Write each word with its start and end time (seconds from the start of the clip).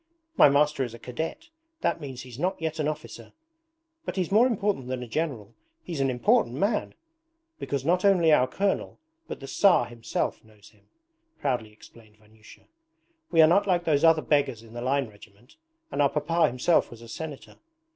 'My 0.35 0.49
master 0.49 0.83
is 0.83 0.95
a 0.95 0.97
cadet; 0.97 1.49
that 1.81 2.01
means 2.01 2.21
he's 2.23 2.39
not 2.39 2.59
yet 2.59 2.79
an 2.79 2.87
officer, 2.87 3.33
but 4.03 4.15
he's 4.15 4.31
more 4.31 4.47
important 4.47 4.87
than 4.87 5.03
a 5.03 5.07
general 5.07 5.53
he's 5.83 5.99
an 5.99 6.09
important 6.09 6.55
man! 6.55 6.95
Because 7.59 7.85
not 7.85 8.03
only 8.03 8.31
our 8.33 8.47
colonel, 8.47 8.97
but 9.27 9.41
the 9.41 9.45
Tsar 9.45 9.85
himself, 9.85 10.43
knows 10.43 10.69
him,' 10.69 10.87
proudly 11.39 11.71
explained 11.71 12.17
Vanyusha. 12.17 12.63
'We 13.29 13.43
are 13.43 13.47
not 13.47 13.67
like 13.67 13.83
those 13.83 14.03
other 14.03 14.23
beggars 14.23 14.63
in 14.63 14.73
the 14.73 14.81
line 14.81 15.07
regiment, 15.07 15.57
and 15.91 16.01
our 16.01 16.09
papa 16.09 16.47
himself 16.47 16.89
was 16.89 17.03
a 17.03 17.07
Senator. 17.07 17.57